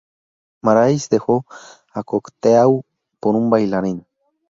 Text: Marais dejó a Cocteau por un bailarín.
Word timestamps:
Marais 0.63 1.09
dejó 1.09 1.45
a 1.93 2.01
Cocteau 2.03 2.83
por 3.19 3.35
un 3.35 3.51
bailarín. 3.51 4.07